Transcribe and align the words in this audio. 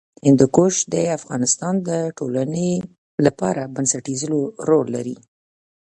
هندوکش 0.25 0.75
د 0.93 0.95
افغانستان 1.17 1.73
د 1.89 1.89
ټولنې 2.17 2.69
لپاره 3.25 3.71
بنسټيز 3.75 4.21
رول 4.69 4.87
لري. 4.95 5.17